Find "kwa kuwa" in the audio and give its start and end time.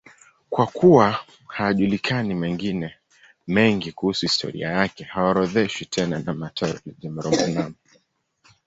0.49-1.19